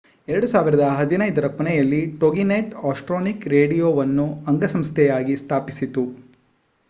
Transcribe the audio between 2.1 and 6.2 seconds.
Toginet Astronet ರೇಡಿಯೊವನ್ನು ಅಂಗಸಂಸ್ಥೆಯಾಗಿ ಸ್ಥಾಪಿಸಿತು